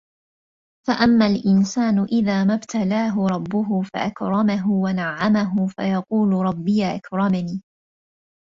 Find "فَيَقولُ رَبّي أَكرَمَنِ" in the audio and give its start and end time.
5.67-7.61